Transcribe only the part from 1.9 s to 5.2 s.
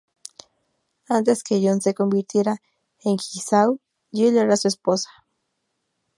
convirtiera en Jigsaw, Jill era su esposa.